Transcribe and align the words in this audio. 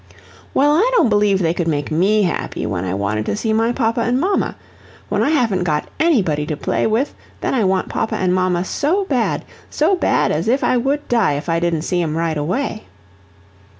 "Well, 0.55 0.71
I 0.75 0.91
don't 0.95 1.11
b'leeve 1.11 1.37
they 1.41 1.53
could 1.53 1.67
make 1.67 1.91
ME 1.91 2.23
happy, 2.23 2.65
when 2.65 2.85
I 2.85 2.95
wanted 2.95 3.23
to 3.27 3.35
see 3.35 3.53
my 3.53 3.71
papa 3.71 4.01
an' 4.01 4.19
mamma. 4.19 4.55
When 5.09 5.21
I 5.21 5.29
haven't 5.29 5.63
got 5.63 5.89
anybody 5.99 6.47
to 6.47 6.57
play 6.57 6.87
with, 6.87 7.13
then 7.41 7.53
I 7.53 7.63
want 7.65 7.87
papa 7.87 8.15
an' 8.15 8.33
mamma 8.33 8.63
SO 8.65 9.05
bad 9.05 9.45
so 9.69 9.95
bad 9.95 10.31
as 10.31 10.47
if 10.47 10.63
I 10.63 10.75
would 10.75 11.07
die 11.07 11.33
if 11.33 11.47
I 11.49 11.59
didn't 11.59 11.83
see 11.83 12.01
'em 12.01 12.17
right 12.17 12.35
away." 12.35 12.85